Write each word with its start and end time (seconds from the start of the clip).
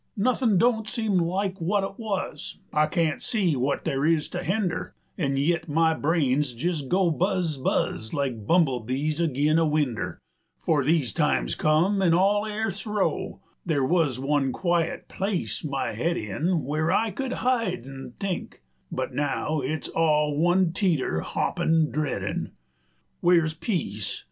Nothin' 0.17 0.57
don't 0.57 0.89
seem 0.89 1.19
like 1.19 1.61
wut 1.61 1.83
it 1.83 1.99
wuz; 1.99 2.57
I 2.73 2.87
can't 2.87 3.21
see 3.21 3.55
wut 3.55 3.85
there 3.85 4.03
is 4.03 4.29
to 4.29 4.41
hender, 4.41 4.95
50 5.17 5.23
An' 5.29 5.37
yit 5.37 5.69
my 5.69 5.93
brains 5.93 6.55
jes' 6.55 6.81
go 6.81 7.11
buzz, 7.11 7.57
buzz, 7.57 8.11
Like 8.11 8.47
bumblebees 8.47 9.21
agin 9.21 9.59
a 9.59 9.65
winder; 9.67 10.17
'Fore 10.57 10.83
these 10.83 11.13
times 11.13 11.53
come, 11.53 12.01
in 12.01 12.15
all 12.15 12.47
airth's 12.47 12.87
row, 12.87 13.41
Ther' 13.67 13.85
wuz 13.85 14.15
one 14.17 14.51
quiet 14.51 15.07
place, 15.07 15.63
my 15.63 15.91
head 15.93 16.17
in, 16.17 16.63
Where 16.65 16.91
I 16.91 17.11
could 17.11 17.33
hide 17.33 17.85
an' 17.85 18.15
think, 18.19 18.63
but 18.91 19.13
now 19.13 19.59
55 19.59 19.77
It's 19.77 19.87
all 19.89 20.35
one 20.35 20.73
teeter, 20.73 21.19
hopin', 21.21 21.91
dreadin'. 21.91 22.53
Where's 23.19 23.53
Peace? 23.53 24.19